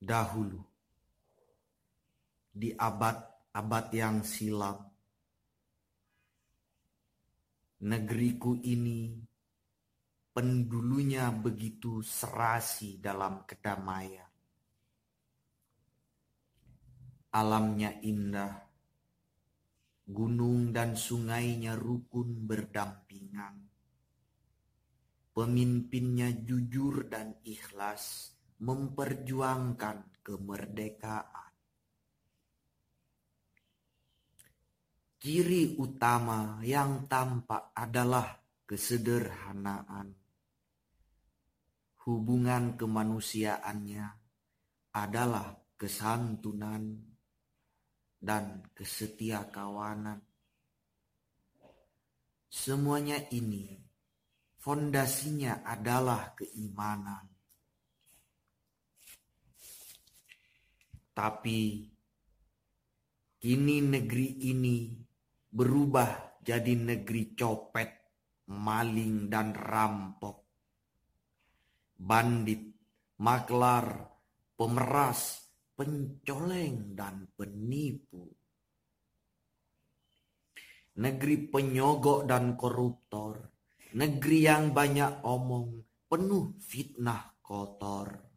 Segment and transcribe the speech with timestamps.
[0.00, 0.64] dahulu.
[2.50, 4.90] Di abad-abad yang silam
[7.80, 9.16] negeriku ini
[10.34, 14.28] pendulunya begitu serasi dalam kedamaian.
[17.30, 18.52] Alamnya indah
[20.10, 23.70] gunung dan sungainya rukun berdampingan.
[25.30, 31.52] Pemimpinnya jujur dan ikhlas memperjuangkan kemerdekaan.
[35.20, 40.16] Ciri utama yang tampak adalah kesederhanaan.
[42.08, 44.06] Hubungan kemanusiaannya
[44.96, 47.04] adalah kesantunan
[48.20, 50.20] dan kesetiakawanan.
[52.50, 53.78] Semuanya ini
[54.60, 57.29] fondasinya adalah keimanan.
[61.20, 61.84] Tapi
[63.36, 64.88] kini negeri ini
[65.52, 67.90] berubah jadi negeri copet,
[68.48, 70.48] maling dan rampok.
[72.00, 72.72] Bandit,
[73.20, 74.00] maklar,
[74.56, 75.44] pemeras,
[75.76, 78.24] pencoleng dan penipu.
[81.04, 83.44] Negeri penyogok dan koruptor,
[83.92, 88.29] negeri yang banyak omong, penuh fitnah kotor.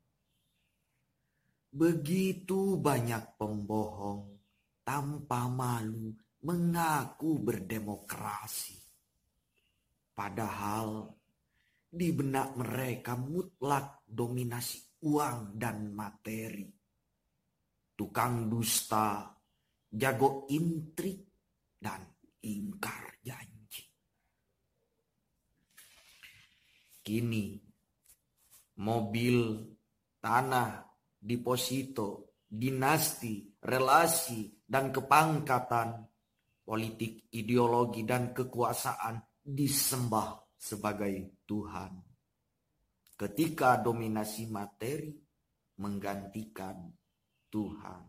[1.74, 4.38] Begitu banyak pembohong
[4.86, 6.14] tanpa malu
[6.46, 8.78] mengaku berdemokrasi.
[10.14, 11.10] Padahal
[11.90, 16.70] di benak mereka mutlak dominasi uang dan materi.
[17.98, 19.34] Tukang dusta,
[19.90, 21.26] jago intrik,
[21.82, 22.06] dan
[22.46, 23.84] ingkar janji.
[27.02, 27.58] Kini
[28.78, 29.38] mobil,
[30.22, 30.83] tanah,
[31.24, 36.04] deposito, dinasti, relasi, dan kepangkatan,
[36.68, 42.04] politik, ideologi, dan kekuasaan disembah sebagai Tuhan.
[43.16, 45.16] Ketika dominasi materi
[45.80, 46.92] menggantikan
[47.48, 48.04] Tuhan.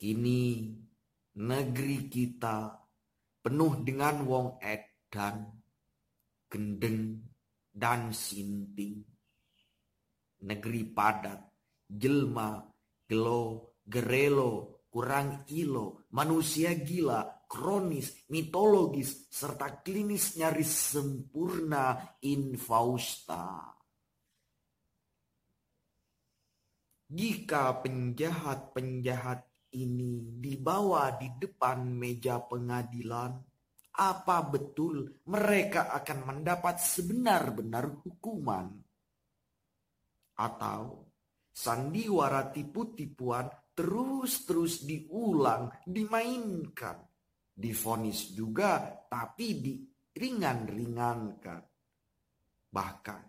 [0.00, 0.72] Kini
[1.36, 2.72] negeri kita
[3.44, 5.44] penuh dengan wong edan,
[6.48, 7.20] gendeng,
[7.68, 9.19] dan sinting
[10.46, 11.40] negeri padat,
[11.86, 12.60] jelma,
[13.08, 23.70] gelo, gerelo, kurang ilo, manusia gila, kronis, mitologis, serta klinis nyaris sempurna infausta.
[27.10, 29.42] Jika penjahat-penjahat
[29.74, 33.34] ini dibawa di depan meja pengadilan,
[33.98, 38.89] apa betul mereka akan mendapat sebenar-benar hukuman?
[40.40, 41.04] Atau
[41.52, 43.44] sandiwara tipu-tipuan
[43.76, 46.96] terus-terus diulang, dimainkan,
[47.52, 51.60] difonis juga tapi diringan-ringankan.
[52.70, 53.20] Bahkan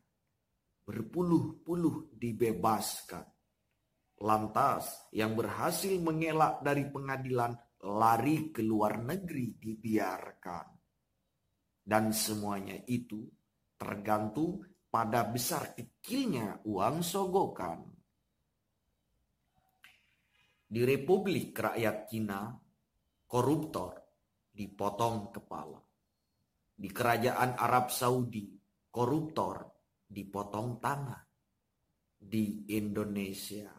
[0.88, 3.28] berpuluh-puluh dibebaskan.
[4.22, 7.57] Lantas yang berhasil mengelak dari pengadilan
[7.89, 10.67] lari ke luar negeri dibiarkan.
[11.81, 13.25] Dan semuanya itu
[13.73, 14.61] tergantung
[14.91, 17.79] pada besar kecilnya uang sogokan.
[20.68, 22.52] Di Republik Rakyat Cina,
[23.24, 23.96] koruptor
[24.52, 25.79] dipotong kepala.
[26.75, 28.52] Di Kerajaan Arab Saudi,
[28.91, 29.63] koruptor
[30.03, 31.23] dipotong tangan.
[32.22, 33.72] Di Indonesia,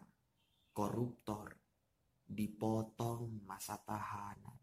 [0.73, 1.53] koruptor
[2.25, 4.57] dipotong masa tahanan.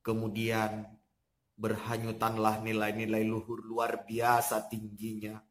[0.00, 0.88] Kemudian
[1.58, 5.42] berhanyutanlah nilai-nilai luhur luar biasa tingginya.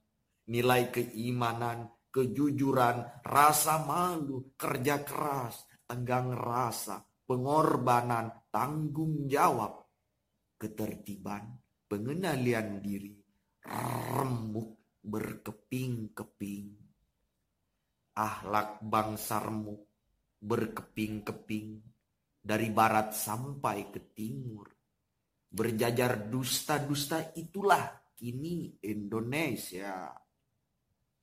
[0.47, 9.83] Nilai keimanan, kejujuran, rasa malu, kerja keras, tenggang rasa, pengorbanan, tanggung jawab,
[10.55, 11.51] ketertiban,
[11.91, 13.19] pengenalian diri,
[14.15, 16.79] remuk berkeping-keping.
[18.15, 19.83] Ahlak bangsa remuk
[20.39, 21.83] berkeping-keping
[22.39, 24.76] dari barat sampai ke timur
[25.47, 30.11] berjajar dusta-dusta itulah kini Indonesia.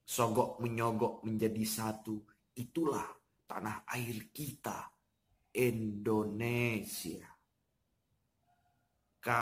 [0.05, 2.21] Sogok menyogok menjadi satu,
[2.55, 3.09] itulah
[3.49, 4.93] tanah air kita
[5.55, 7.34] Indonesia.